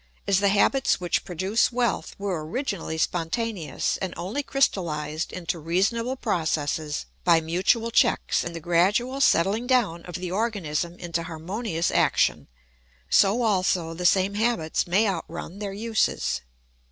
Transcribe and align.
As 0.27 0.39
the 0.39 0.49
habits 0.49 0.99
which 0.99 1.23
produce 1.23 1.71
wealth 1.71 2.15
were 2.17 2.43
originally 2.43 2.97
spontaneous 2.97 3.97
and 3.97 4.15
only 4.17 4.41
crystallised 4.41 5.31
into 5.31 5.59
reasonable 5.59 6.15
processes 6.15 7.05
by 7.23 7.39
mutual 7.39 7.91
checks 7.91 8.43
and 8.43 8.55
the 8.55 8.59
gradual 8.59 9.21
settling 9.21 9.67
down 9.67 10.01
of 10.07 10.15
the 10.15 10.31
organism 10.31 10.97
into 10.97 11.21
harmonious 11.21 11.91
action, 11.91 12.47
so 13.11 13.43
also 13.43 13.93
the 13.93 14.07
same 14.07 14.33
habits 14.33 14.87
may 14.87 15.05
outrun 15.07 15.59
their 15.59 15.71
uses. 15.71 16.41